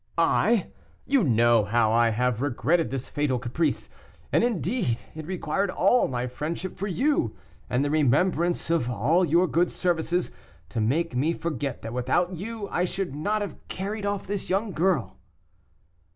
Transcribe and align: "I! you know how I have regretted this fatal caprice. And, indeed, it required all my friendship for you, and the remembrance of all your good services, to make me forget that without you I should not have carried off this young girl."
"I! 0.17 0.71
you 1.05 1.23
know 1.23 1.63
how 1.63 1.91
I 1.91 2.09
have 2.09 2.41
regretted 2.41 2.89
this 2.89 3.07
fatal 3.07 3.37
caprice. 3.37 3.87
And, 4.33 4.43
indeed, 4.43 5.03
it 5.13 5.27
required 5.27 5.69
all 5.69 6.07
my 6.07 6.25
friendship 6.25 6.75
for 6.75 6.87
you, 6.87 7.35
and 7.69 7.85
the 7.85 7.91
remembrance 7.91 8.71
of 8.71 8.89
all 8.89 9.23
your 9.23 9.45
good 9.47 9.69
services, 9.69 10.31
to 10.69 10.81
make 10.81 11.15
me 11.15 11.33
forget 11.33 11.83
that 11.83 11.93
without 11.93 12.33
you 12.35 12.67
I 12.69 12.83
should 12.83 13.13
not 13.13 13.43
have 13.43 13.55
carried 13.67 14.07
off 14.07 14.25
this 14.25 14.49
young 14.49 14.71
girl." 14.71 15.19